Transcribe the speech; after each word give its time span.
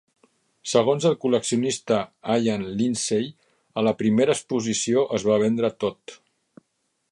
Segons 0.69 1.03
el 1.09 1.17
col·leccionista 1.25 1.99
Ian 2.45 2.65
Lindsay, 2.79 3.29
a 3.81 3.85
la 3.89 3.95
primera 4.01 4.37
exposició 4.39 5.07
es 5.19 5.29
va 5.33 5.41
vendre 5.47 5.75
tot. 5.85 6.19